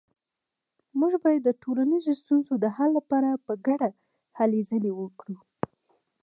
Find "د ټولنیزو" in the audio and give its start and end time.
1.45-2.11